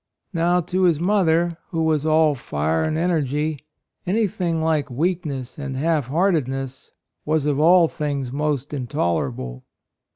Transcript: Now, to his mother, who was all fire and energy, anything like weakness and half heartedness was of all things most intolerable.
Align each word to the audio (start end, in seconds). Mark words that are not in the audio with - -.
Now, 0.33 0.61
to 0.61 0.85
his 0.85 0.99
mother, 0.99 1.59
who 1.69 1.83
was 1.83 2.07
all 2.07 2.33
fire 2.33 2.81
and 2.83 2.97
energy, 2.97 3.67
anything 4.07 4.59
like 4.59 4.89
weakness 4.89 5.59
and 5.59 5.77
half 5.77 6.07
heartedness 6.07 6.91
was 7.23 7.45
of 7.45 7.59
all 7.59 7.87
things 7.87 8.31
most 8.31 8.73
intolerable. 8.73 9.63